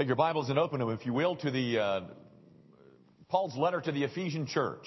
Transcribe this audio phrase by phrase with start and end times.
[0.00, 2.00] Take your Bibles and open them, if you will, to the uh,
[3.28, 4.86] Paul's letter to the Ephesian church.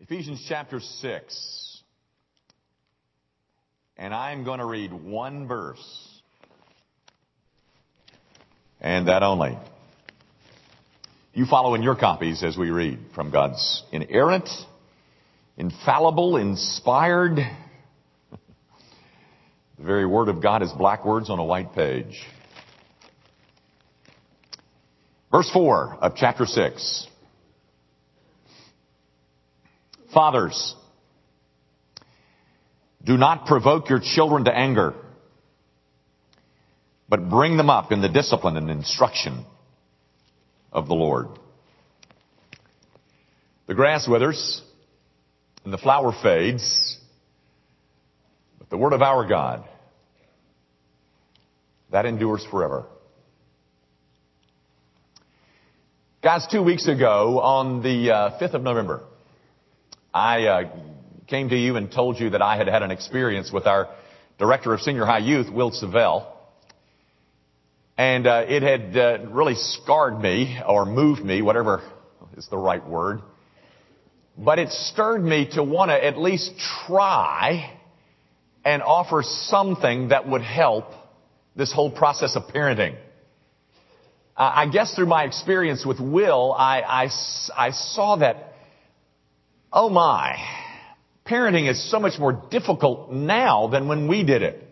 [0.00, 1.82] Ephesians chapter 6.
[3.96, 6.20] And I'm going to read one verse.
[8.78, 9.56] And that only.
[11.32, 14.50] You follow in your copies as we read from God's inerrant,
[15.56, 17.38] infallible, inspired,
[19.80, 22.22] the very Word of God is black words on a white page.
[25.32, 27.06] Verse 4 of chapter 6.
[30.12, 30.74] Fathers,
[33.02, 34.92] do not provoke your children to anger,
[37.08, 39.46] but bring them up in the discipline and instruction
[40.72, 41.28] of the Lord.
[43.66, 44.60] The grass withers
[45.64, 46.98] and the flower fades,
[48.70, 49.64] the word of our God,
[51.90, 52.86] that endures forever.
[56.22, 59.02] Guys, two weeks ago on the uh, 5th of November,
[60.14, 60.62] I uh,
[61.26, 63.88] came to you and told you that I had had an experience with our
[64.38, 66.36] director of senior high youth, Will Savell.
[67.98, 71.82] And uh, it had uh, really scarred me or moved me, whatever
[72.36, 73.20] is the right word.
[74.38, 76.52] But it stirred me to want to at least
[76.86, 77.79] try
[78.64, 80.86] and offer something that would help
[81.56, 82.96] this whole process of parenting.
[84.36, 87.08] I guess through my experience with Will, I, I,
[87.56, 88.54] I saw that,
[89.70, 90.36] oh my,
[91.26, 94.66] parenting is so much more difficult now than when we did it.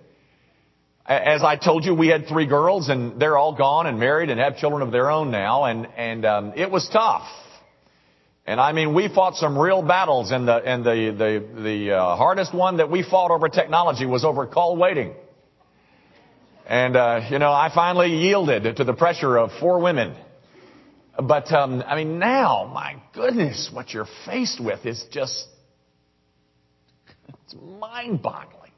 [1.04, 4.40] As I told you, we had three girls and they're all gone and married and
[4.40, 7.26] have children of their own now and, and, um, it was tough.
[8.48, 12.16] And I mean, we fought some real battles and the, and the, the, the uh,
[12.16, 15.12] hardest one that we fought over technology was over call waiting.
[16.66, 20.16] And, uh, you know, I finally yielded to the pressure of four women.
[21.22, 25.46] But, um, I mean, now, my goodness, what you're faced with is just,
[27.28, 28.72] it's mind boggling.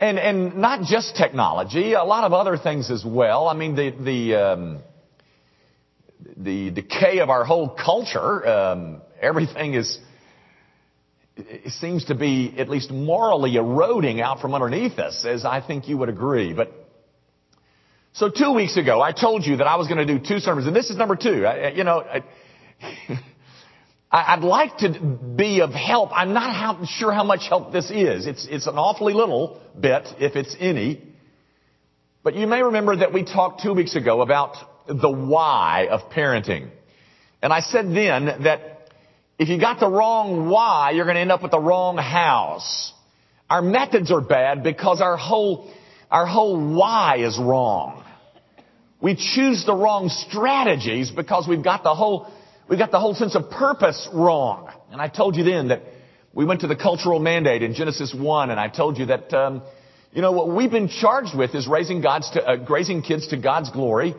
[0.00, 3.46] And, and not just technology, a lot of other things as well.
[3.46, 4.78] I mean, the, the, um,
[6.48, 9.98] the decay of our whole culture, um, everything is,
[11.66, 15.98] seems to be at least morally eroding out from underneath us, as I think you
[15.98, 16.54] would agree.
[16.54, 16.72] But
[18.14, 20.66] so two weeks ago, I told you that I was going to do two sermons,
[20.66, 21.44] and this is number two.
[21.44, 22.02] I, you know,
[24.10, 24.98] I, would like to
[25.36, 26.10] be of help.
[26.14, 28.26] I'm not how, sure how much help this is.
[28.26, 31.04] It's it's an awfully little bit, if it's any.
[32.22, 34.56] But you may remember that we talked two weeks ago about
[34.88, 36.70] the why of parenting,
[37.42, 38.78] and I said then that
[39.38, 42.92] if you got the wrong why, you're going to end up with the wrong house.
[43.48, 45.70] Our methods are bad because our whole,
[46.10, 48.04] our whole why is wrong.
[49.00, 52.26] We choose the wrong strategies because we've got the whole,
[52.68, 54.70] we've got the whole sense of purpose wrong.
[54.90, 55.82] And I told you then that
[56.34, 59.62] we went to the cultural mandate in Genesis 1 and I told you that, um,
[60.12, 63.36] you know, what we've been charged with is raising God's to, uh, raising kids to
[63.36, 64.16] God's glory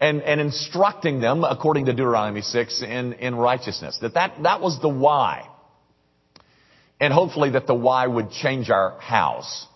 [0.00, 3.98] and, and instructing them, according to Deuteronomy 6, in, in righteousness.
[4.00, 5.46] That, that that was the why.
[6.98, 9.66] And hopefully that the why would change our house.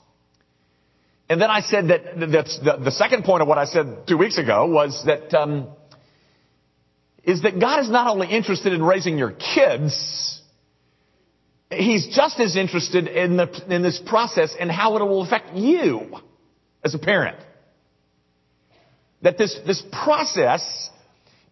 [1.28, 4.16] And then I said that that's the, the second point of what I said two
[4.16, 5.68] weeks ago was that um,
[7.22, 10.42] is that God is not only interested in raising your kids,
[11.70, 16.18] He's just as interested in the in this process and how it will affect you
[16.84, 17.38] as a parent
[19.24, 20.90] that this, this process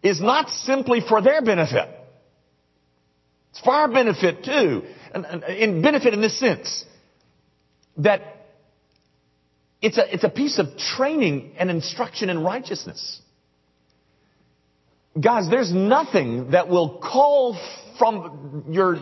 [0.03, 1.89] is not simply for their benefit.
[3.49, 4.83] It's for our benefit too.
[5.13, 6.85] And, in benefit in this sense
[7.97, 8.21] that
[9.81, 13.19] it's a, it's a piece of training and instruction in righteousness.
[15.19, 17.59] Guys, there's nothing that will call
[17.97, 18.97] from your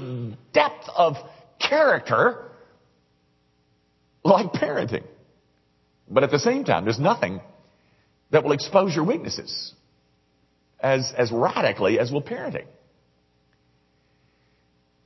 [0.53, 1.15] depth of
[1.59, 2.51] character
[4.23, 5.03] like parenting.
[6.09, 7.41] But at the same time, there's nothing
[8.31, 9.73] that will expose your weaknesses
[10.79, 12.65] as, as radically as will parenting.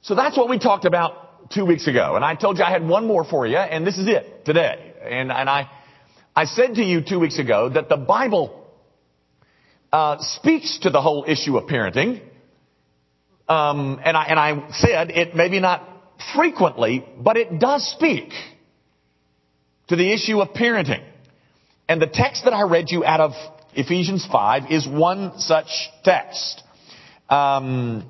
[0.01, 2.15] So that's what we talked about two weeks ago.
[2.15, 4.93] And I told you I had one more for you, and this is it today.
[5.01, 5.69] And, and I,
[6.35, 8.67] I said to you two weeks ago that the Bible
[9.91, 12.21] uh, speaks to the whole issue of parenting.
[13.47, 15.87] Um, and, I, and I said it maybe not
[16.35, 18.31] frequently, but it does speak
[19.87, 21.03] to the issue of parenting.
[21.87, 23.31] And the text that I read you out of
[23.73, 25.67] Ephesians 5 is one such
[26.03, 26.63] text.
[27.29, 28.09] Um,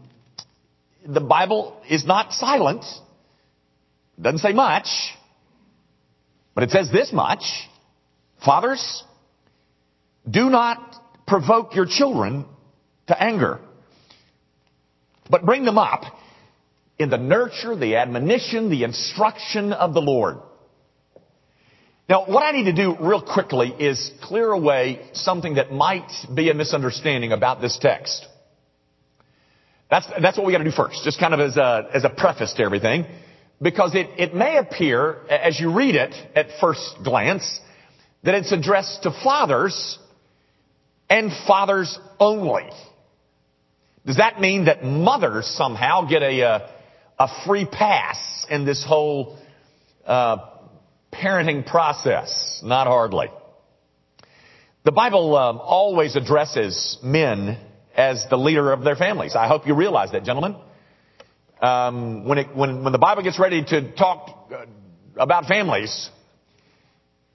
[1.06, 2.86] the Bible is not silent,
[4.19, 4.88] doesn't say much,
[6.56, 7.44] But it says this much,
[8.44, 9.04] fathers,
[10.30, 10.95] do not
[11.27, 12.45] provoke your children
[13.07, 13.60] to anger,
[15.30, 16.04] but bring them up
[16.98, 20.38] in the nurture, the admonition, the instruction of the Lord.
[22.07, 26.50] Now, what I need to do real quickly is clear away something that might be
[26.52, 28.28] a misunderstanding about this text.
[29.90, 32.54] That's, that's what we gotta do first, just kind of as a, as a preface
[32.54, 33.06] to everything.
[33.60, 37.60] Because it, it may appear, as you read it at first glance,
[38.24, 39.98] that it's addressed to fathers
[41.10, 42.69] and fathers only.
[44.06, 46.69] Does that mean that mothers somehow get a, a,
[47.18, 49.40] a free pass in this whole
[50.06, 50.38] uh,
[51.22, 52.62] parenting process?
[52.64, 53.28] Not hardly.
[54.84, 57.58] The Bible um, always addresses men
[57.96, 59.36] as the leader of their families.
[59.36, 60.56] I hope you realize that, gentlemen.
[61.62, 64.66] Um, when, it, when, when the Bible gets ready to talk uh,
[65.16, 66.10] about families,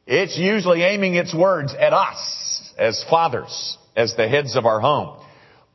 [0.07, 5.21] it's usually aiming its words at us as fathers, as the heads of our home.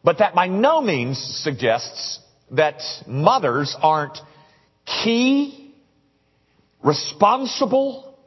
[0.03, 2.19] But that by no means suggests
[2.51, 4.19] that mothers aren't
[4.85, 5.64] key,
[6.85, 8.17] responsible,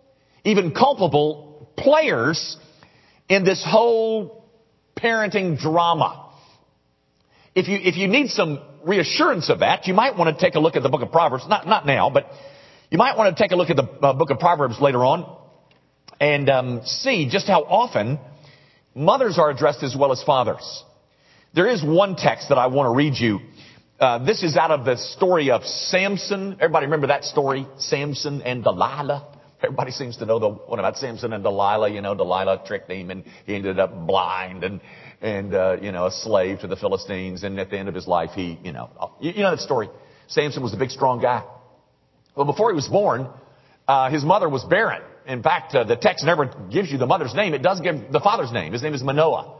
[0.45, 2.57] even culpable players
[3.29, 4.45] in this whole
[4.97, 6.31] parenting drama.
[7.55, 10.61] If you, if you need some reassurance of that, you might want to take a
[10.61, 11.45] look at the book of Proverbs.
[11.49, 12.27] Not, not now, but
[12.91, 15.37] you might want to take a look at the uh, book of Proverbs later on
[16.21, 18.19] and um, see just how often
[18.95, 20.83] mothers are addressed as well as fathers.
[21.55, 23.41] There is one text that I want to read you.
[23.99, 26.53] Uh, this is out of the story of Samson.
[26.61, 27.67] Everybody remember that story?
[27.79, 29.37] Samson and Delilah.
[29.61, 31.91] Everybody seems to know the one about Samson and Delilah.
[31.91, 34.81] You know, Delilah tricked him and he ended up blind and
[35.21, 37.43] and, uh, you know, a slave to the Philistines.
[37.43, 38.89] And at the end of his life, he, you know,
[39.21, 39.91] you, you know that story.
[40.29, 41.43] Samson was a big, strong guy.
[42.37, 43.27] Well, before he was born,
[43.89, 45.03] uh, his mother was barren.
[45.27, 47.53] In fact, uh, the text never gives you the mother's name.
[47.53, 48.73] It does give the father's name.
[48.75, 49.56] His name is Manoah.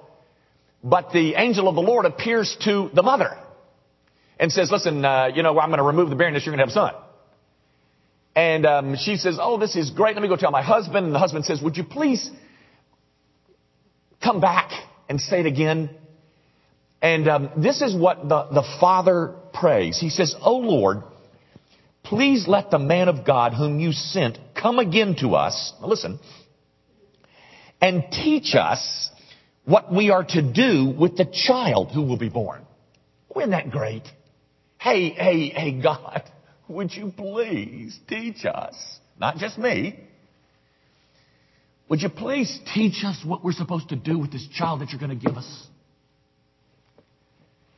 [0.85, 3.37] But the angel of the Lord appears to the mother
[4.38, 6.46] and says, listen, uh, you know, I'm going to remove the barrenness.
[6.46, 7.02] You're going to have a son.
[8.37, 10.14] And um, she says, oh, this is great.
[10.14, 11.06] Let me go tell my husband.
[11.06, 12.31] And the husband says, would you please
[14.23, 14.70] come back
[15.08, 15.90] and say it again.
[17.00, 19.99] And um, this is what the, the Father prays.
[19.99, 20.99] He says, Oh Lord,
[22.02, 25.73] please let the man of God whom you sent come again to us.
[25.81, 26.19] Now listen.
[27.81, 29.11] And teach us
[29.64, 32.64] what we are to do with the child who will be born.
[33.37, 34.02] Isn't that great?
[34.78, 36.22] Hey, hey, hey, God,
[36.69, 38.75] would you please teach us?
[39.19, 39.98] Not just me.
[41.88, 45.00] Would you please teach us what we're supposed to do with this child that you're
[45.00, 45.66] going to give us?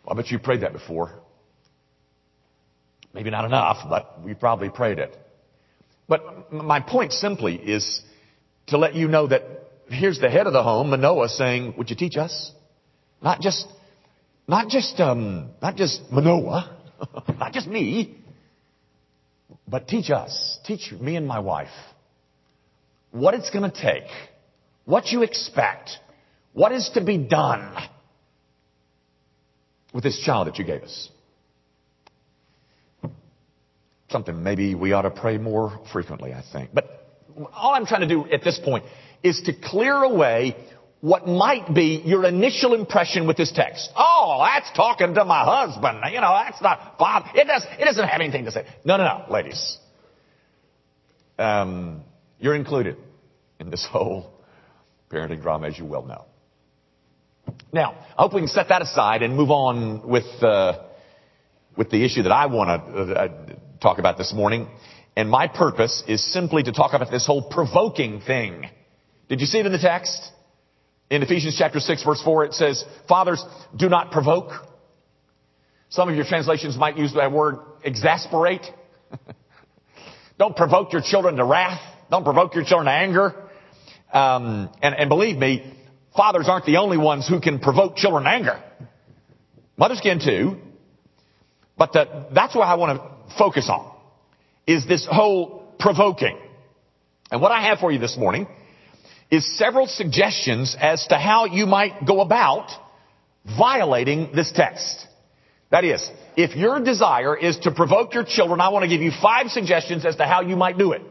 [0.04, 1.12] Well, I bet you prayed that before.
[3.14, 5.16] Maybe not enough, but we probably prayed it.
[6.08, 8.02] But my point simply is
[8.68, 9.42] to let you know that
[9.88, 12.52] here's the head of the home, Manoah, saying, "Would you teach us?"
[13.22, 13.66] Not just,
[14.46, 16.76] not just, um, not just Manoah,
[17.38, 18.16] not just me,
[19.66, 21.68] but teach us, teach me and my wife
[23.10, 24.08] what it's going to take,
[24.84, 25.90] what you expect,
[26.52, 27.74] what is to be done
[29.92, 31.08] with this child that you gave us.
[34.10, 36.70] Something maybe we ought to pray more frequently, I think.
[36.72, 37.06] But
[37.52, 38.84] all I'm trying to do at this point
[39.22, 40.56] is to clear away
[41.00, 43.90] what might be your initial impression with this text.
[43.96, 46.00] Oh, that's talking to my husband.
[46.12, 47.24] You know, that's not Bob.
[47.34, 48.66] It, does, it doesn't have anything to say.
[48.84, 49.78] No, no, no, ladies.
[51.38, 52.02] Um,
[52.38, 52.96] you're included
[53.58, 54.30] in this whole
[55.10, 56.26] parenting drama, as you well know.
[57.72, 60.84] Now, I hope we can set that aside and move on with uh,
[61.76, 63.28] with the issue that I want to uh,
[63.80, 64.68] talk about this morning.
[65.16, 68.68] And my purpose is simply to talk about this whole provoking thing.
[69.28, 70.30] Did you see it in the text?
[71.10, 73.44] In Ephesians chapter 6 verse 4 it says, Fathers,
[73.76, 74.52] do not provoke.
[75.88, 78.62] Some of your translations might use that word exasperate.
[80.38, 81.80] Don't provoke your children to wrath.
[82.10, 83.34] Don't provoke your children to anger.
[84.12, 85.74] Um, and, and believe me,
[86.16, 88.62] fathers aren't the only ones who can provoke children to anger.
[89.76, 90.58] Mothers can too.
[91.76, 93.90] But the, that's what I want to focus on,
[94.66, 96.38] is this whole provoking.
[97.32, 98.46] And what I have for you this morning
[99.30, 102.70] is several suggestions as to how you might go about
[103.56, 105.06] violating this text.
[105.70, 109.12] That is, if your desire is to provoke your children, I want to give you
[109.22, 111.02] five suggestions as to how you might do it.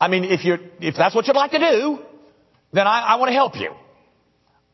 [0.00, 1.98] I mean, if you if that's what you'd like to do,
[2.72, 3.72] then I, I want to help you.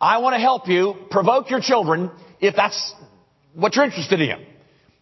[0.01, 2.95] I want to help you provoke your children if that's
[3.55, 4.31] what you're interested in.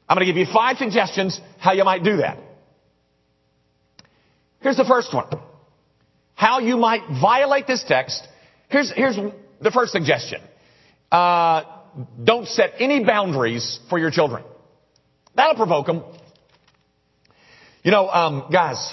[0.09, 2.39] I'm going to give you five suggestions how you might do that.
[4.61, 5.29] Here's the first one.
[6.35, 8.27] How you might violate this text.
[8.69, 9.17] Here's, here's
[9.61, 10.41] the first suggestion.
[11.11, 11.63] Uh,
[12.23, 14.43] don't set any boundaries for your children.
[15.37, 16.03] That'll provoke them.
[17.83, 18.93] You know, um, guys,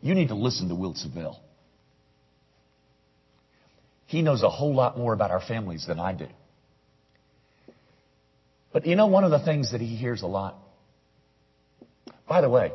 [0.00, 1.38] you need to listen to Will Seville.
[4.06, 6.26] He knows a whole lot more about our families than I do.
[8.72, 10.56] But you know one of the things that he hears a lot?
[12.28, 12.72] By the way,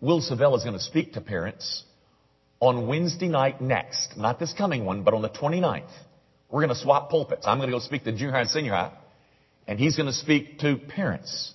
[0.00, 1.84] Will Seville is going to speak to parents
[2.60, 4.16] on Wednesday night next.
[4.16, 5.88] Not this coming one, but on the 29th.
[6.50, 7.46] We're going to swap pulpits.
[7.46, 8.92] I'm going to go speak to junior high and senior high,
[9.66, 11.52] and he's going to speak to parents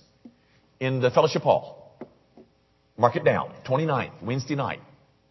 [0.80, 1.98] in the fellowship hall.
[2.96, 3.52] Mark it down.
[3.66, 4.80] 29th, Wednesday night.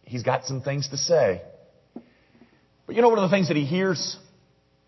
[0.02, 1.42] He's got some things to say.
[2.86, 4.16] But you know one of the things that he hears?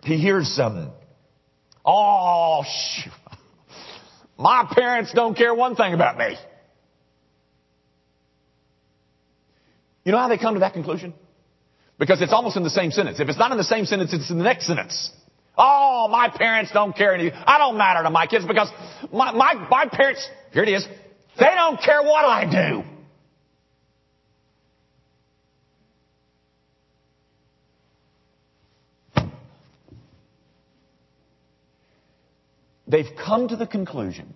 [0.02, 0.92] He hears, um,
[1.84, 3.12] oh, shoot.
[4.38, 6.36] my parents don't care one thing about me.
[10.06, 11.12] You know how they come to that conclusion?
[11.98, 13.18] Because it's almost in the same sentence.
[13.18, 15.10] If it's not in the same sentence, it's in the next sentence.
[15.58, 17.36] Oh, my parents don't care anything.
[17.44, 18.70] I don't matter to my kids because
[19.12, 20.86] my, my, my parents, here it is,
[21.40, 22.84] they don't care what I do.
[32.86, 34.34] They've come to the conclusion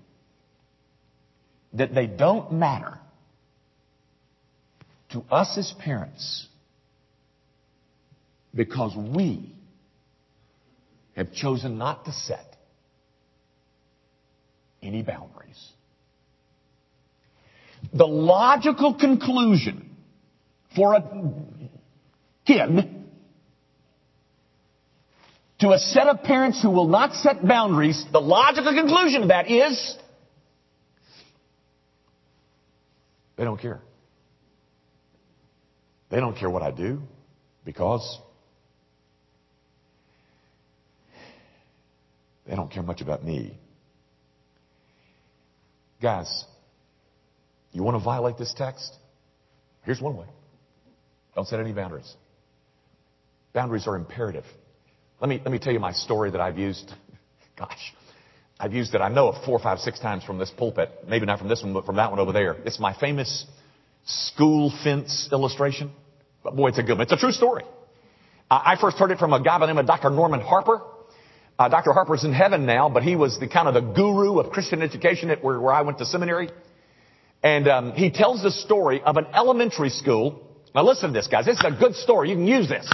[1.74, 2.98] that they don't matter
[5.10, 6.46] to us as parents
[8.54, 9.54] because we
[11.16, 12.56] have chosen not to set
[14.82, 15.68] any boundaries.
[17.92, 19.96] The logical conclusion
[20.76, 21.02] for a
[22.46, 22.96] kid
[25.60, 29.50] to a set of parents who will not set boundaries, the logical conclusion of that
[29.50, 29.96] is
[33.36, 33.80] they don't care.
[36.10, 37.00] They don't care what I do
[37.64, 38.18] because
[42.46, 43.56] they don't care much about me.
[46.02, 46.44] Guys,
[47.72, 48.92] you want to violate this text?
[49.82, 50.26] Here's one way.
[51.34, 52.12] Don't set any boundaries.
[53.52, 54.44] Boundaries are imperative.
[55.20, 56.92] Let me, let me tell you my story that I've used.
[57.58, 57.94] Gosh,
[58.58, 60.90] I've used it, I know, four, five, six times from this pulpit.
[61.06, 62.56] Maybe not from this one, but from that one over there.
[62.64, 63.46] It's my famous
[64.04, 65.92] school fence illustration.
[66.42, 67.02] But boy, it's a good one.
[67.02, 67.64] It's a true story.
[68.50, 70.10] I first heard it from a guy by the name of Dr.
[70.10, 70.80] Norman Harper.
[71.56, 71.92] Uh, Dr.
[71.92, 75.30] Harper's in heaven now, but he was the kind of the guru of Christian education
[75.30, 76.50] at where, where I went to seminary.
[77.42, 80.42] And um, he tells the story of an elementary school.
[80.74, 81.46] Now listen to this, guys.
[81.46, 82.30] This is a good story.
[82.30, 82.90] You can use this.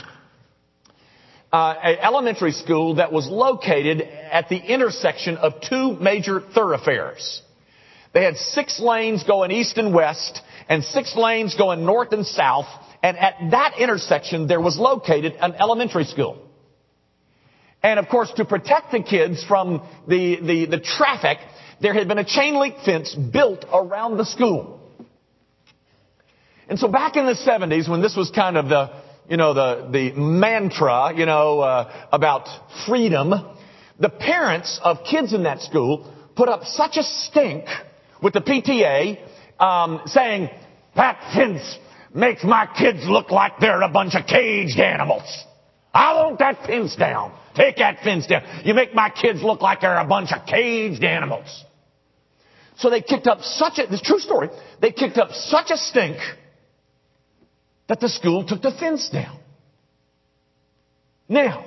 [1.53, 7.41] Uh, an elementary school that was located at the intersection of two major thoroughfares.
[8.17, 12.65] They had six lanes going east and west, and six lanes going north and south.
[13.03, 16.39] And at that intersection, there was located an elementary school.
[17.83, 21.37] And of course, to protect the kids from the, the, the traffic,
[21.83, 24.81] there had been a chain link fence built around the school.
[26.71, 28.93] And so back in the 70s, when this was kind of the,
[29.29, 32.49] you know, the, the mantra, you know, uh, about
[32.87, 33.35] freedom,
[34.01, 37.67] the parents of kids in that school put up such a stink
[38.23, 39.19] with the PTA,
[39.61, 40.51] um, saying,
[40.95, 41.79] that fence
[42.15, 45.45] makes my kids look like they're a bunch of caged animals.
[45.93, 47.33] I want that fence down.
[47.55, 48.43] Take that fence down.
[48.65, 51.65] You make my kids look like they're a bunch of caged animals.
[52.79, 56.19] So they kicked up such a, this true story, they kicked up such a stink
[57.89, 59.39] that the school took the fence down.
[61.29, 61.65] Now,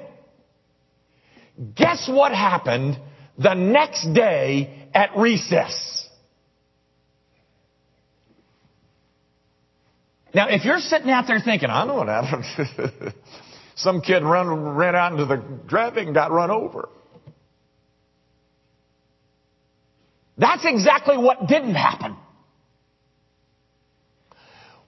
[1.75, 2.99] guess what happened
[3.37, 6.07] the next day at recess?
[10.33, 12.45] Now, if you're sitting out there thinking, I know what happened.
[13.75, 16.89] Some kid run, ran out into the traffic and got run over.
[20.37, 22.15] That's exactly what didn't happen.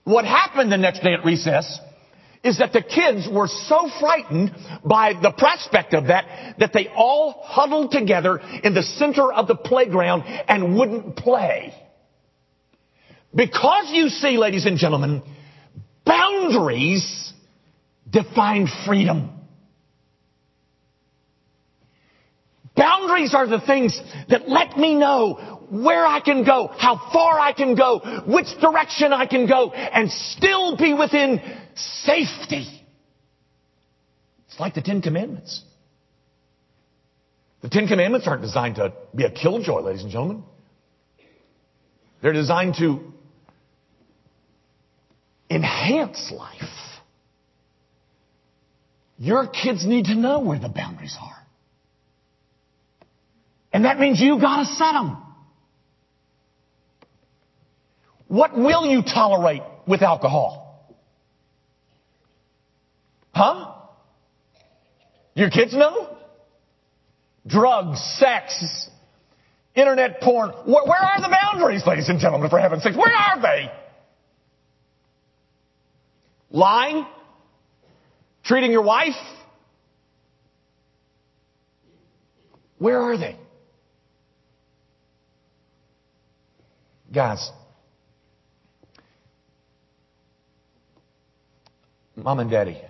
[0.04, 1.78] What happened the next day at recess
[2.42, 4.50] is that the kids were so frightened
[4.84, 9.54] by the prospect of that that they all huddled together in the center of the
[9.54, 11.72] playground and wouldn't play.
[13.34, 15.22] Because you see, ladies and gentlemen,
[16.04, 17.32] boundaries
[18.08, 19.30] define freedom.
[22.76, 27.52] Boundaries are the things that let me know where I can go, how far I
[27.52, 31.40] can go, which direction I can go, and still be within
[31.74, 32.66] safety.
[34.48, 35.62] It's like the Ten Commandments.
[37.62, 40.44] The Ten Commandments aren't designed to be a killjoy, ladies and gentlemen.
[42.20, 43.11] They're designed to
[45.54, 46.60] enhance life.
[49.18, 51.46] Your kids need to know where the boundaries are.
[53.72, 55.16] And that means you gotta set them.
[58.28, 60.96] What will you tolerate with alcohol?
[63.34, 63.74] Huh?
[65.34, 66.16] Your kids know?
[67.46, 68.88] Drugs, sex,
[69.74, 70.50] internet porn.
[70.50, 72.96] Where, are the boundaries, ladies and gentlemen, for heaven's sakes?
[72.96, 73.70] Where are they?
[76.52, 77.06] Lying?
[78.44, 79.16] Treating your wife?
[82.78, 83.36] Where are they?
[87.12, 87.50] Guys,
[92.16, 92.80] mom and daddy,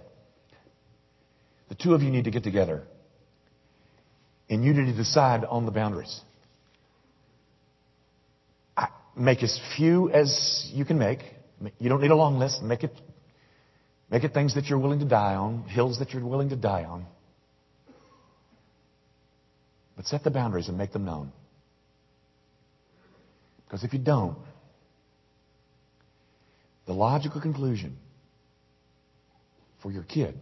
[1.69, 2.83] the two of you need to get together
[4.49, 6.21] and you need to decide on the boundaries.
[9.17, 11.19] Make as few as you can make.
[11.79, 12.63] You don't need a long list.
[12.63, 12.93] Make it,
[14.13, 16.85] make it things that you're willing to die on, hills that you're willing to die
[16.85, 17.07] on.
[19.97, 21.33] But set the boundaries and make them known.
[23.65, 24.37] Because if you don't,
[26.87, 27.97] the logical conclusion
[29.83, 30.39] for your kid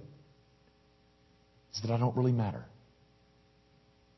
[1.72, 2.64] is that I don't really matter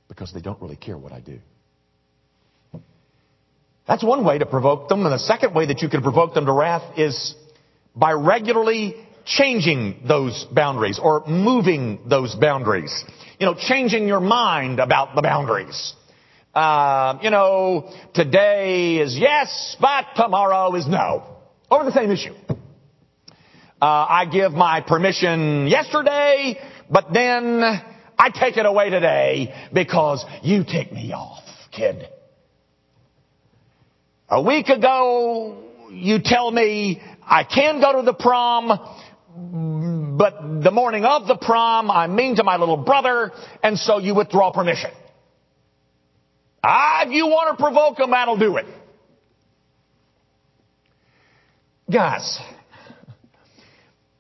[0.09, 1.39] because they don't really care what I do.
[3.87, 5.05] That's one way to provoke them.
[5.05, 7.35] And the second way that you can provoke them to wrath is
[7.95, 13.05] by regularly changing those boundaries or moving those boundaries.
[13.39, 15.95] You know, changing your mind about the boundaries.
[16.55, 21.25] Uh, you know, today is yes, but tomorrow is no.
[21.71, 22.35] Over the same issue.
[23.81, 26.59] Uh, I give my permission yesterday,
[26.91, 32.07] but then I take it away today because you tick me off, kid.
[34.29, 38.79] A week ago, you tell me I can go to the prom,
[39.35, 44.15] but the morning of the prom, I'm mean to my little brother, and so you
[44.15, 44.91] withdraw permission.
[46.63, 48.67] Ah, if you want to provoke him, that'll do it.
[51.91, 52.39] Guys,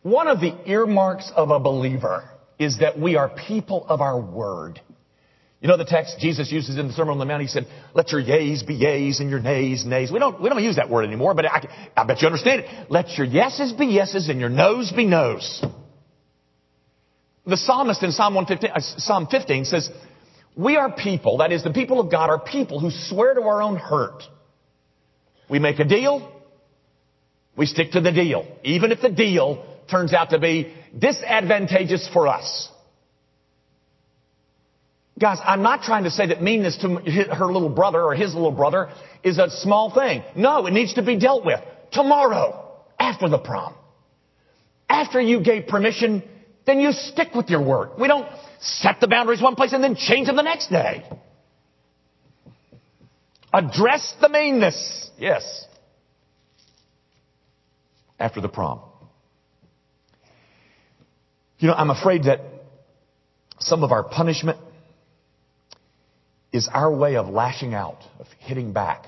[0.02, 2.24] one of the earmarks of a believer
[2.58, 4.80] is that we are people of our word.
[5.62, 7.40] You know the text Jesus uses in the Sermon on the Mount?
[7.40, 10.10] He said, let your yeas be yeas and your nays, nays.
[10.10, 12.90] We don't, we don't use that word anymore, but I, I bet you understand it.
[12.90, 15.64] Let your yeses be yeses and your noes be noes.
[17.46, 19.88] The psalmist in Psalm 115, uh, Psalm 15 says,
[20.56, 23.62] we are people, that is, the people of God are people who swear to our
[23.62, 24.24] own hurt.
[25.48, 26.28] We make a deal,
[27.56, 32.26] we stick to the deal, even if the deal turns out to be disadvantageous for
[32.26, 32.68] us.
[35.18, 36.88] Guys, I'm not trying to say that meanness to
[37.34, 38.90] her little brother or his little brother
[39.22, 40.22] is a small thing.
[40.34, 41.60] No, it needs to be dealt with
[41.92, 43.74] tomorrow, after the prom.
[44.88, 46.22] After you gave permission,
[46.66, 47.90] then you stick with your word.
[47.98, 48.28] We don't
[48.60, 51.04] set the boundaries one place and then change them the next day.
[53.52, 55.10] Address the meanness.
[55.18, 55.66] Yes.
[58.18, 58.80] After the prom.
[61.58, 62.40] You know, I'm afraid that
[63.58, 64.58] some of our punishment
[66.52, 69.06] is our way of lashing out, of hitting back,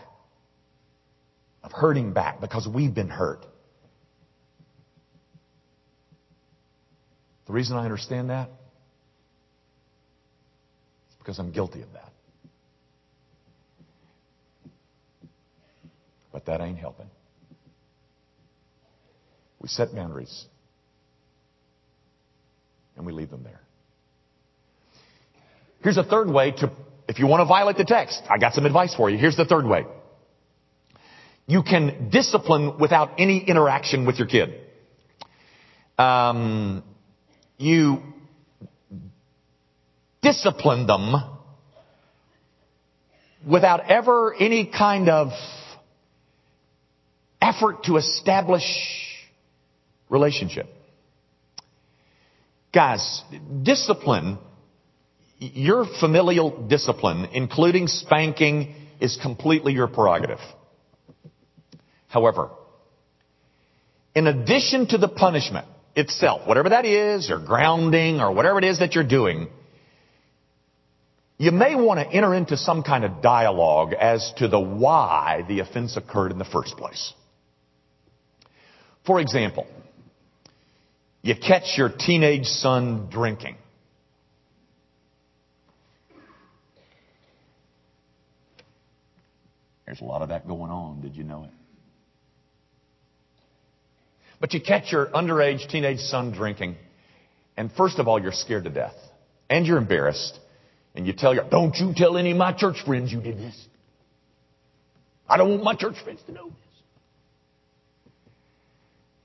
[1.63, 3.45] of hurting back because we've been hurt.
[7.47, 8.49] The reason I understand that
[11.11, 12.11] is because I'm guilty of that.
[16.33, 17.07] But that ain't helping.
[19.61, 20.47] We set boundaries
[22.97, 23.61] and we leave them there.
[25.83, 26.71] Here's a third way to,
[27.14, 29.18] if you want to violate the text, I got some advice for you.
[29.18, 29.87] Here's the third way.
[31.46, 34.53] You can discipline without any interaction with your kid.
[35.96, 36.83] Um,
[37.57, 38.03] you
[40.22, 41.14] discipline them
[43.48, 45.29] without ever any kind of
[47.40, 48.64] effort to establish
[50.09, 50.66] relationship.
[52.72, 53.22] Guys,
[53.62, 54.38] discipline,
[55.38, 60.38] your familial discipline, including spanking, is completely your prerogative.
[62.09, 62.51] However,
[64.14, 65.66] in addition to the punishment
[65.97, 69.49] itself, whatever that is, or grounding, or whatever it is that you're doing,
[71.37, 75.59] you may want to enter into some kind of dialogue as to the why the
[75.59, 77.12] offense occurred in the first place.
[79.05, 79.66] For example,
[81.23, 83.57] you catch your teenage son drinking.
[89.87, 91.01] There's a lot of that going on.
[91.03, 91.51] Did you know it?
[94.40, 96.77] But you catch your underage teenage son drinking,
[97.57, 98.94] and first of all, you're scared to death.
[99.49, 100.38] And you're embarrassed.
[100.94, 103.59] And you tell your, don't you tell any of my church friends you did this.
[105.29, 106.57] I don't want my church friends to know this.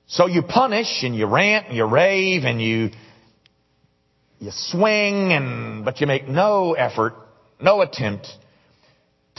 [0.08, 2.90] So you punish and you rant and you rave and you,
[4.40, 7.14] you swing and, but you make no effort,
[7.62, 8.28] no attempt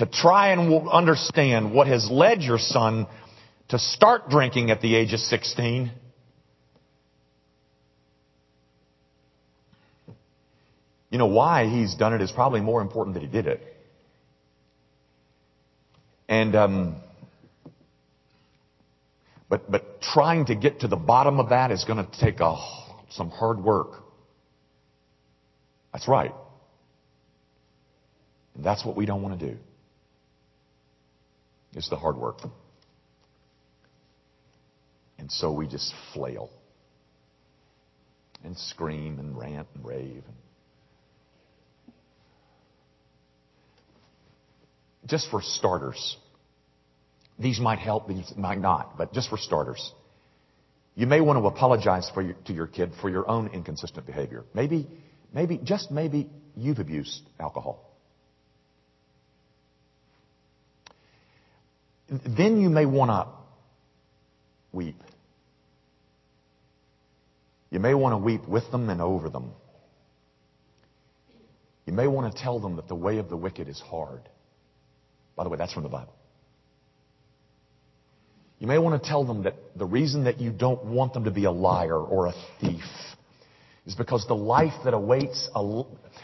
[0.00, 3.06] to try and understand what has led your son
[3.68, 5.90] to start drinking at the age of 16.
[11.10, 13.60] You know, why he's done it is probably more important that he did it.
[16.30, 16.96] And, um,
[19.50, 22.56] but, but trying to get to the bottom of that is going to take a,
[23.10, 24.02] some hard work.
[25.92, 26.32] That's right.
[28.54, 29.58] And that's what we don't want to do.
[31.74, 32.38] It's the hard work.
[35.18, 36.50] And so we just flail
[38.42, 40.24] and scream and rant and rave.
[45.06, 46.16] Just for starters,
[47.38, 49.92] these might help, these might not, but just for starters,
[50.94, 54.44] you may want to apologize your, to your kid for your own inconsistent behavior.
[54.54, 54.88] Maybe,
[55.32, 57.89] maybe, just maybe you've abused alcohol.
[62.10, 63.28] Then you may want to
[64.72, 65.00] weep.
[67.70, 69.52] You may want to weep with them and over them.
[71.86, 74.22] You may want to tell them that the way of the wicked is hard.
[75.36, 76.14] By the way, that's from the Bible.
[78.58, 81.30] You may want to tell them that the reason that you don't want them to
[81.30, 82.84] be a liar or a thief
[83.86, 85.82] is because the life that awaits a,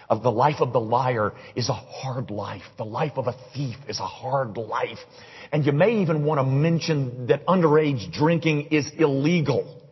[0.09, 2.63] of the life of the liar is a hard life.
[2.77, 4.99] The life of a thief is a hard life.
[5.53, 9.83] And you may even want to mention that underage drinking is illegal.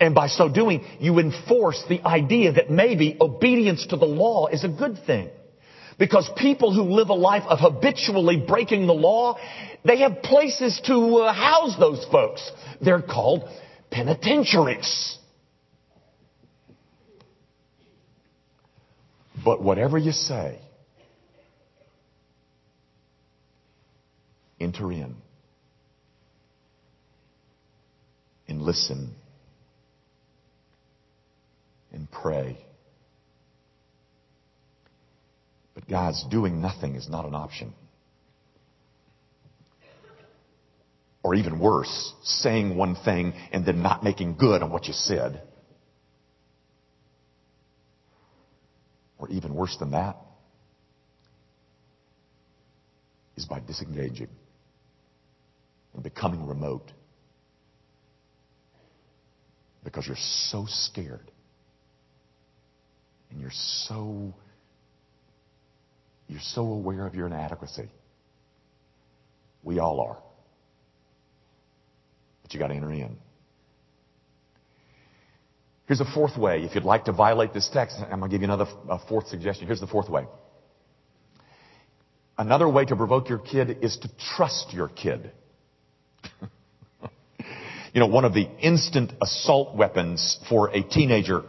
[0.00, 4.64] And by so doing, you enforce the idea that maybe obedience to the law is
[4.64, 5.30] a good thing.
[5.98, 9.38] Because people who live a life of habitually breaking the law,
[9.84, 12.50] they have places to uh, house those folks.
[12.80, 13.48] They're called
[13.90, 15.18] penitentiaries.
[19.44, 20.58] But whatever you say,
[24.58, 25.16] enter in
[28.48, 29.14] and listen
[31.92, 32.58] and pray.
[35.74, 37.74] But God's doing nothing is not an option.
[41.22, 45.42] Or even worse, saying one thing and then not making good on what you said.
[49.24, 50.18] Or even worse than that,
[53.36, 54.28] is by disengaging
[55.94, 56.92] and becoming remote.
[59.82, 60.16] Because you're
[60.50, 61.30] so scared.
[63.30, 64.34] And you're so
[66.28, 67.88] you're so aware of your inadequacy.
[69.62, 70.18] We all are.
[72.42, 73.16] But you got to enter in.
[75.86, 76.62] Here's a fourth way.
[76.62, 78.66] If you'd like to violate this text, I'm going to give you another
[79.08, 79.66] fourth suggestion.
[79.66, 80.26] Here's the fourth way.
[82.38, 85.30] Another way to provoke your kid is to trust your kid.
[87.92, 91.42] you know, one of the instant assault weapons for a teenager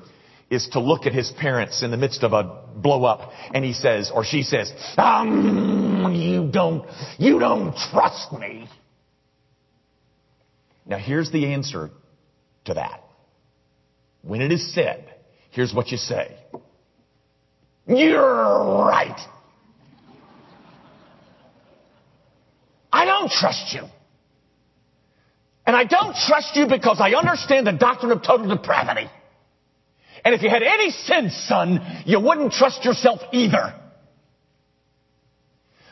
[0.49, 3.73] is to look at his parents in the midst of a blow up and he
[3.73, 8.69] says, or she says, um, you don't, you don't trust me.
[10.85, 11.89] Now here's the answer
[12.65, 13.04] to that.
[14.25, 15.05] When it is said,
[15.51, 16.35] here's what you say.
[17.87, 19.19] You're right.
[22.91, 23.83] I don't trust you.
[25.67, 29.09] And I don't trust you because I understand the doctrine of total depravity.
[30.23, 33.79] And if you had any sense, son, you wouldn't trust yourself either.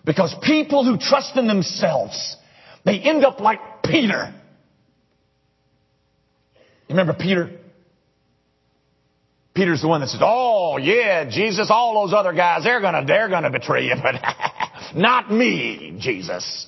[0.06, 2.36] Because people who trust in themselves,
[2.84, 4.34] they end up like Peter.
[6.88, 7.60] You remember Peter?
[9.54, 13.30] Peter's the one that says, "Oh yeah, Jesus, all those other guys, they're gonna, they're
[13.30, 14.16] gonna betray you, but
[14.96, 16.68] not me, Jesus."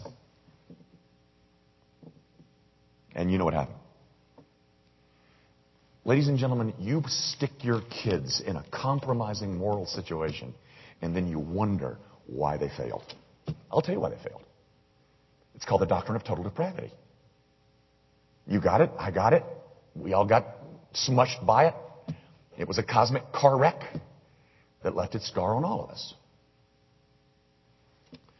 [3.16, 3.78] And you know what happened?
[6.04, 10.54] Ladies and gentlemen, you stick your kids in a compromising moral situation,
[11.02, 13.12] and then you wonder why they failed.
[13.72, 14.44] I'll tell you why they failed.
[15.56, 16.92] It's called the doctrine of total depravity.
[18.46, 18.92] You got it.
[19.00, 19.44] I got it.
[19.96, 20.46] We all got
[20.94, 21.74] smushed by it.
[22.58, 23.82] It was a cosmic car wreck
[24.84, 26.14] that left its scar on all of us.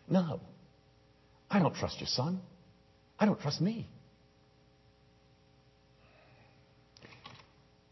[0.10, 0.40] No.
[1.50, 2.40] I don't trust you, son.
[3.20, 3.88] I don't trust me.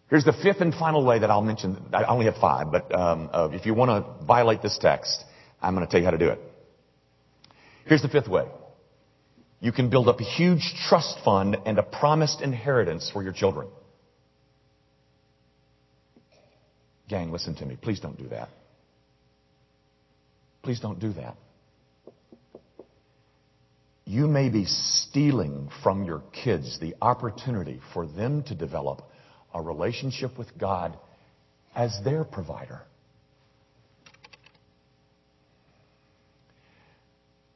[0.10, 1.78] Here's the fifth and final way that I'll mention.
[1.92, 5.24] I only have five, but um, uh, if you want to violate this text,
[5.62, 6.40] I'm going to tell you how to do it.
[7.86, 8.46] Here's the fifth way.
[9.60, 13.68] You can build up a huge trust fund and a promised inheritance for your children.
[17.10, 17.78] Gang, listen to me.
[17.82, 18.50] Please don't do that.
[20.62, 21.36] Please don't do that.
[24.06, 29.02] You may be stealing from your kids the opportunity for them to develop
[29.54, 30.98] a relationship with God
[31.76, 32.82] as their provider.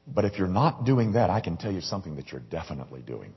[0.07, 3.33] But if you're not doing that, I can tell you something that you're definitely doing.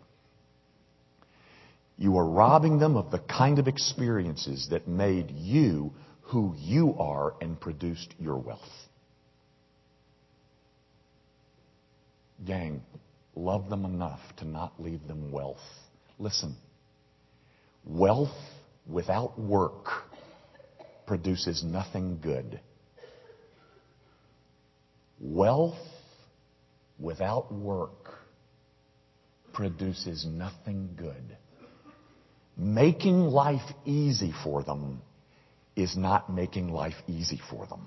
[2.01, 7.35] You are robbing them of the kind of experiences that made you who you are
[7.43, 8.59] and produced your wealth.
[12.47, 12.81] Gang,
[13.35, 15.61] love them enough to not leave them wealth.
[16.19, 16.57] Listen,
[17.85, 18.35] wealth
[18.87, 19.85] without work
[21.07, 22.61] produces nothing good.
[25.21, 25.77] Wealth
[26.99, 28.09] without work
[29.53, 31.37] produces nothing good.
[32.63, 35.01] Making life easy for them
[35.75, 37.87] is not making life easy for them.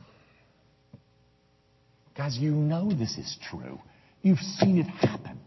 [2.18, 3.80] Guys, you know this is true.
[4.24, 5.40] You've seen it happen.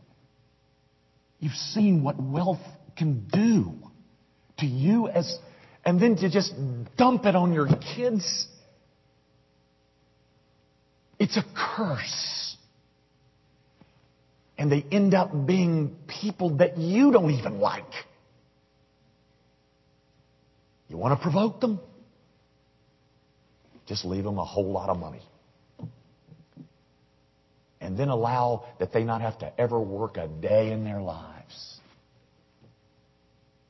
[1.41, 2.61] You've seen what wealth
[2.97, 3.73] can do
[4.59, 5.39] to you as,
[5.85, 6.55] and then to just
[6.97, 8.47] dump it on your kids.
[11.19, 11.45] It's a
[11.77, 12.57] curse.
[14.57, 17.93] And they end up being people that you don't even like.
[20.89, 21.81] You want to provoke them?
[23.87, 25.23] Just leave them a whole lot of money.
[27.81, 31.81] And then allow that they not have to ever work a day in their lives.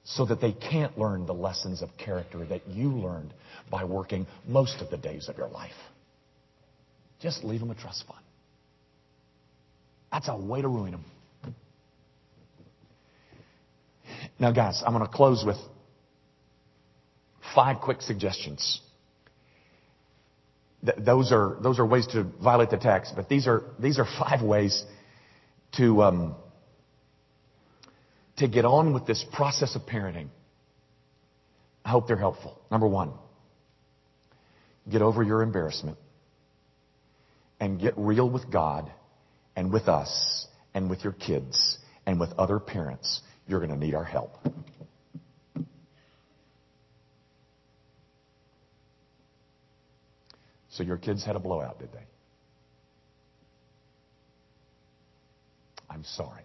[0.04, 3.34] So that they can't learn the lessons of character that you learned
[3.70, 5.72] by working most of the days of your life.
[7.20, 8.20] Just leave them a trust fund.
[10.12, 11.04] That's a way to ruin them.
[14.38, 15.56] Now, guys, I'm going to close with
[17.54, 18.80] five quick suggestions
[20.86, 24.06] th- those are those are ways to violate the text, but these are these are
[24.18, 24.84] five ways
[25.76, 26.36] to um,
[28.36, 30.28] to get on with this process of parenting.
[31.84, 32.60] I hope they're helpful.
[32.70, 33.12] Number one,
[34.90, 35.98] get over your embarrassment
[37.60, 38.90] and get real with God
[39.54, 43.20] and with us and with your kids and with other parents.
[43.46, 44.32] You're going to need our help.
[50.76, 52.04] So your kids had a blowout, did they?
[55.88, 56.42] I'm sorry.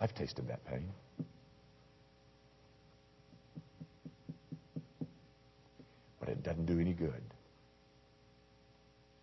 [0.00, 0.88] I've tasted that pain.
[6.18, 7.22] But it doesn't do any good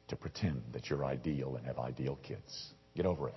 [0.07, 2.67] to pretend that you're ideal and have ideal kids.
[2.95, 3.35] Get over it.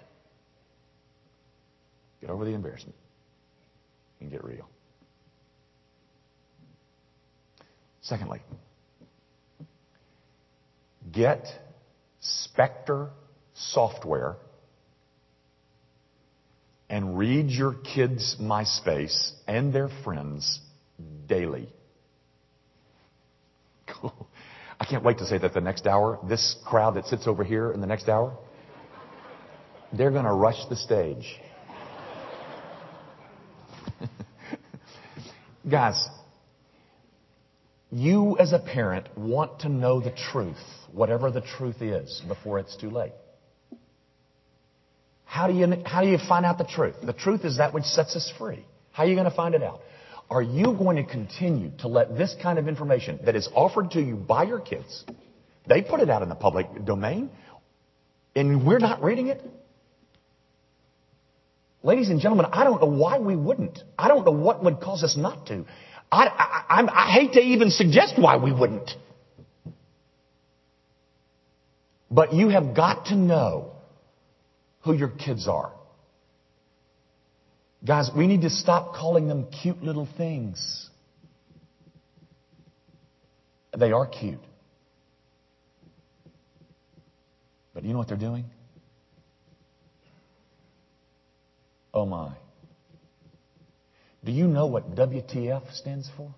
[2.21, 2.97] Get over the embarrassment
[4.21, 4.69] and get real.
[8.03, 8.41] Secondly,
[11.13, 11.47] get
[12.23, 13.11] Spector
[13.55, 14.37] software
[16.89, 20.61] and read your kids' MySpace and their friends
[21.27, 21.69] daily.
[24.81, 27.71] I can't wait to say that the next hour, this crowd that sits over here
[27.71, 28.37] in the next hour,
[29.93, 31.39] they're going to rush the stage.
[35.71, 36.09] Guys,
[37.91, 42.77] you as a parent want to know the truth, whatever the truth is, before it's
[42.77, 43.13] too late.
[45.25, 46.97] How do you, how do you find out the truth?
[47.03, 48.65] The truth is that which sets us free.
[48.93, 49.81] How are you going to find it out?
[50.29, 54.01] Are you going to continue to let this kind of information that is offered to
[54.01, 55.05] you by your kids,
[55.67, 57.31] they put it out in the public domain,
[58.37, 59.43] and we're not reading it?
[61.83, 63.83] Ladies and gentlemen, I don't know why we wouldn't.
[63.99, 65.65] I don't know what would cause us not to.
[66.13, 66.27] I,
[66.69, 68.91] I, I, hate to even suggest why we wouldn't.
[72.11, 73.71] But you have got to know
[74.81, 75.73] who your kids are.
[77.85, 80.91] Guys, we need to stop calling them cute little things.
[83.77, 84.41] They are cute.
[87.73, 88.45] But you know what they're doing?
[91.95, 92.35] Oh my.
[94.25, 96.35] Do you know what WTF stands for?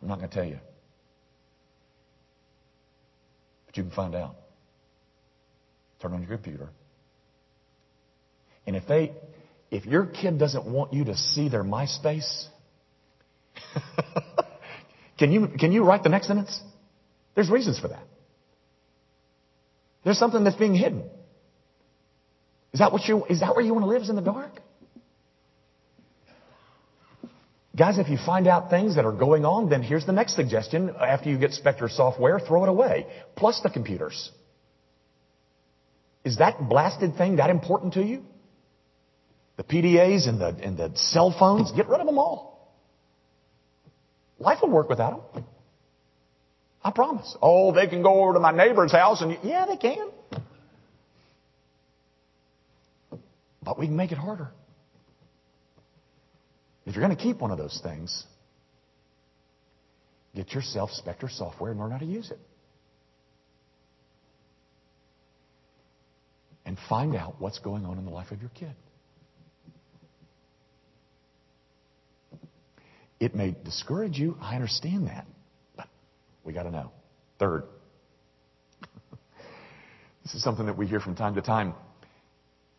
[0.00, 0.58] I'm not going to tell you.
[3.66, 4.34] But you can find out.
[6.00, 6.68] Turn on your computer.
[8.66, 9.12] And if they,
[9.70, 12.46] if your kid doesn't want you to see their MySpace,
[15.18, 16.60] can you, can you write the next sentence?
[17.36, 18.02] There's reasons for that.
[20.04, 21.04] There's something that's being hidden.
[22.72, 24.61] Is that what you, is that where you want to live is in the dark?
[27.74, 30.94] Guys, if you find out things that are going on, then here's the next suggestion.
[31.00, 33.06] After you get Spector software, throw it away.
[33.34, 34.30] Plus the computers.
[36.24, 38.22] Is that blasted thing that important to you?
[39.56, 42.72] The PDAs and the, and the cell phones, get rid of them all.
[44.38, 45.44] Life will work without them.
[46.84, 47.36] I promise.
[47.40, 50.10] Oh, they can go over to my neighbor's house and, yeah, they can.
[53.62, 54.50] But we can make it harder.
[56.86, 58.24] If you're going to keep one of those things,
[60.34, 62.38] get yourself Spector software and learn how to use it.
[66.64, 68.74] And find out what's going on in the life of your kid.
[73.22, 74.36] It may discourage you.
[74.40, 75.26] I understand that.
[75.76, 75.86] But
[76.42, 76.90] we got to know.
[77.38, 77.64] Third,
[80.24, 81.74] this is something that we hear from time to time.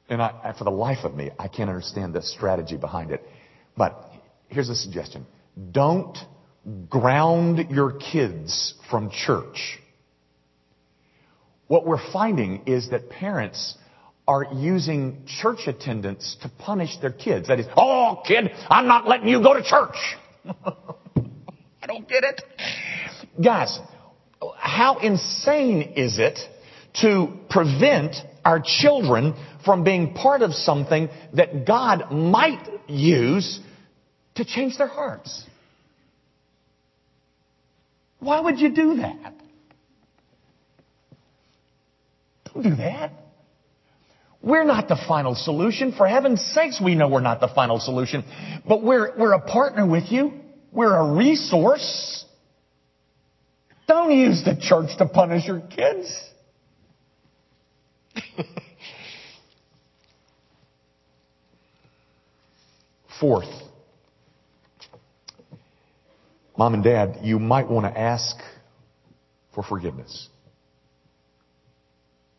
[0.09, 3.23] And I, for the life of me, I can't understand the strategy behind it.
[3.75, 4.11] But
[4.47, 5.25] here's a suggestion.
[5.71, 6.17] Don't
[6.89, 9.79] ground your kids from church.
[11.67, 13.75] What we're finding is that parents
[14.27, 17.47] are using church attendance to punish their kids.
[17.49, 19.95] That is, oh kid, I'm not letting you go to church.
[21.83, 22.41] I don't get it.
[23.43, 23.79] Guys,
[24.57, 26.39] how insane is it
[27.01, 33.59] to prevent our children from being part of something that God might use
[34.35, 35.43] to change their hearts.
[38.19, 39.33] Why would you do that?
[42.53, 43.11] Don't do that.
[44.41, 45.93] We're not the final solution.
[45.93, 48.25] For heaven's sakes, we know we're not the final solution.
[48.67, 50.33] But we're, we're a partner with you.
[50.71, 52.25] We're a resource.
[53.87, 56.13] Don't use the church to punish your kids.
[63.19, 63.49] Fourth,
[66.57, 68.35] mom and dad, you might want to ask
[69.53, 70.29] for forgiveness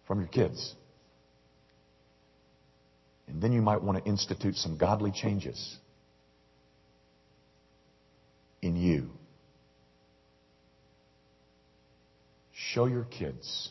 [0.07, 0.75] from your kids.
[3.27, 5.79] And then you might want to institute some godly changes
[8.63, 9.11] in you.
[12.53, 13.71] Show your kids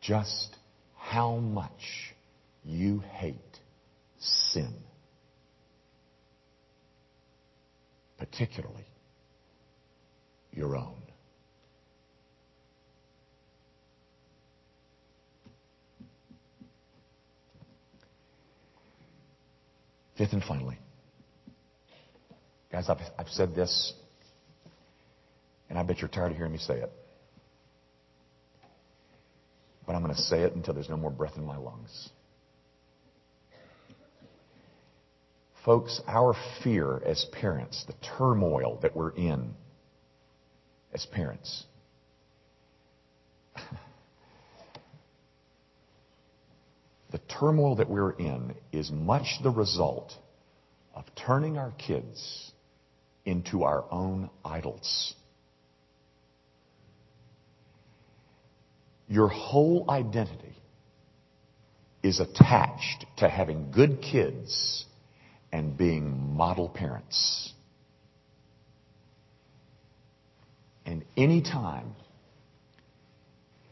[0.00, 0.56] just
[0.96, 2.14] how much
[2.64, 3.36] you hate
[4.18, 4.74] sin.
[8.30, 8.86] Particularly
[10.52, 10.94] your own.
[20.16, 20.78] Fifth and finally,
[22.70, 23.92] guys, I've, I've said this,
[25.68, 26.92] and I bet you're tired of hearing me say it.
[29.84, 32.10] But I'm going to say it until there's no more breath in my lungs.
[35.64, 39.54] Folks, our fear as parents, the turmoil that we're in
[40.92, 41.64] as parents,
[47.12, 50.12] the turmoil that we're in is much the result
[50.94, 52.50] of turning our kids
[53.24, 55.14] into our own idols.
[59.06, 60.56] Your whole identity
[62.02, 64.86] is attached to having good kids
[65.52, 67.52] and being model parents.
[70.86, 71.94] And anytime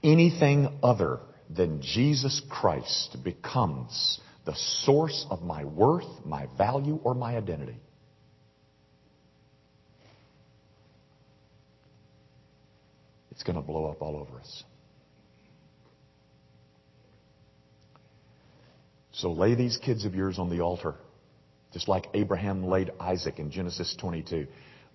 [0.03, 7.37] anything other than Jesus Christ becomes the source of my worth, my value, or my
[7.37, 7.77] identity,
[13.31, 14.65] it's going to blow up all over us.
[19.13, 20.95] So lay these kids of yours on the altar,
[21.73, 24.47] just like Abraham laid Isaac in Genesis 22.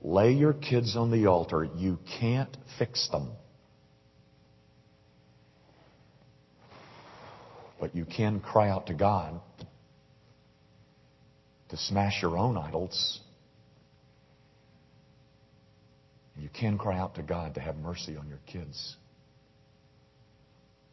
[0.02, 1.64] Lay your kids on the altar.
[1.64, 3.32] You can't fix them.
[7.80, 9.40] But you can cry out to God
[11.70, 13.22] to smash your own idols.
[16.38, 18.98] You can cry out to God to have mercy on your kids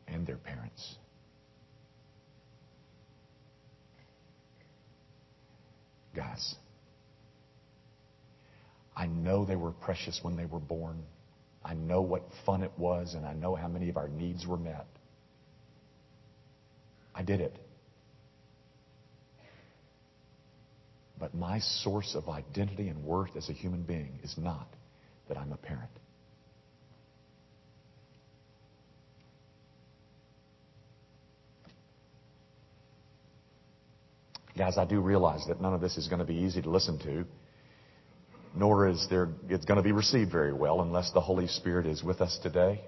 [0.06, 0.96] and their parents.
[6.14, 6.54] Guys,
[8.94, 11.02] I know they were precious when they were born.
[11.64, 14.56] I know what fun it was, and I know how many of our needs were
[14.56, 14.86] met.
[17.14, 17.56] I did it.
[21.18, 24.66] But my source of identity and worth as a human being is not
[25.28, 25.90] that I'm a parent.
[34.56, 36.98] Guys, I do realize that none of this is going to be easy to listen
[37.00, 37.24] to,
[38.54, 42.02] nor is there, it's going to be received very well unless the Holy Spirit is
[42.02, 42.82] with us today.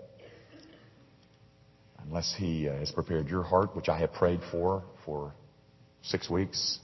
[2.06, 5.32] Unless He uh, has prepared your heart, which I have prayed for for
[6.02, 6.78] six weeks.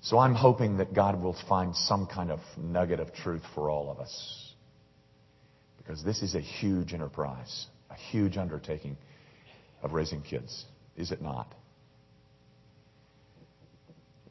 [0.00, 3.88] So I'm hoping that God will find some kind of nugget of truth for all
[3.88, 4.52] of us.
[5.76, 8.96] Because this is a huge enterprise, a huge undertaking
[9.80, 10.64] of raising kids,
[10.96, 11.54] is it not?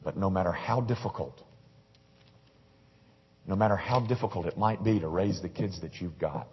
[0.08, 1.38] But no matter how difficult,
[3.46, 6.48] no matter how difficult it might be to raise the kids that you've got,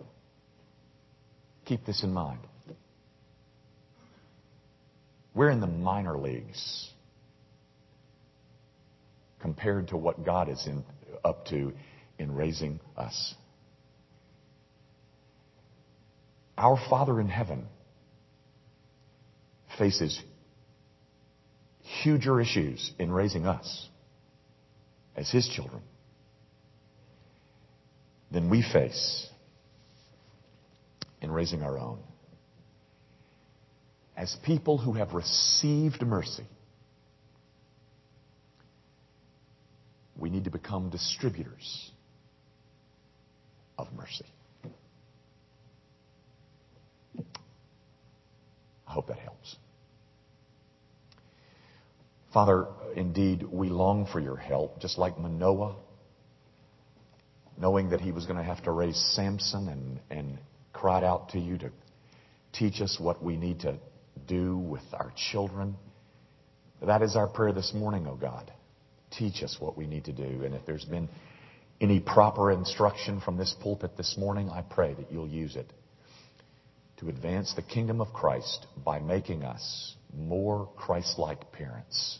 [1.64, 2.42] keep this in mind.
[5.34, 6.90] We're in the minor leagues
[9.40, 10.84] compared to what God is in,
[11.24, 11.72] up to
[12.20, 13.36] in raising us.
[16.58, 17.68] Our Father in heaven
[19.80, 20.22] faces
[21.86, 23.88] huger issues in raising us
[25.16, 25.82] as His children
[28.32, 29.28] than we face
[31.22, 32.00] in raising our own.
[34.18, 36.46] As people who have received mercy,
[40.18, 41.92] we need to become distributors
[43.78, 44.26] of mercy.
[48.88, 49.58] I hope that helps.
[52.36, 52.68] Father,
[52.98, 55.78] indeed, we long for your help, just like Manoah,
[57.58, 60.40] knowing that he was going to have to raise Samson and, and
[60.74, 61.72] cried out to you to
[62.52, 63.78] teach us what we need to
[64.28, 65.78] do with our children.
[66.86, 68.52] That is our prayer this morning, O oh God.
[69.12, 70.44] Teach us what we need to do.
[70.44, 71.08] And if there's been
[71.80, 75.72] any proper instruction from this pulpit this morning, I pray that you'll use it
[76.98, 82.20] to advance the kingdom of Christ by making us more Christ-like parents.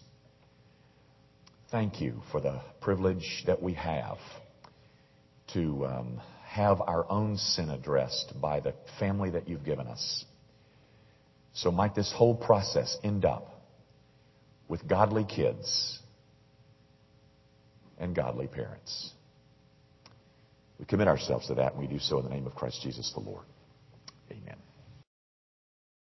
[1.72, 4.18] Thank you for the privilege that we have
[5.54, 10.26] to um, have our own sin addressed by the family that you've given us.
[11.54, 13.64] So might this whole process end up
[14.68, 16.00] with godly kids
[17.98, 19.12] and godly parents.
[20.78, 23.12] We commit ourselves to that and we do so in the name of Christ Jesus
[23.14, 23.46] the Lord.
[24.30, 24.58] Amen.